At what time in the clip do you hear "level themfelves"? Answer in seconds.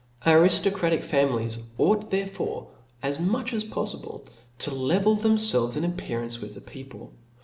4.73-5.77